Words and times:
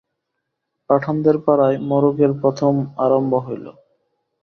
পাঠানদের 0.89 1.35
পাড়ায় 1.45 1.77
মড়কের 1.89 2.31
প্রথম 2.41 2.73
আরম্ভ 2.97 3.33
হইল। 3.45 3.65